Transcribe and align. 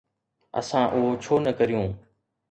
اسان 0.59 0.85
اهو 0.95 1.09
ڇو 1.23 1.35
نه 1.45 1.51
ڪريون؟ 1.59 1.87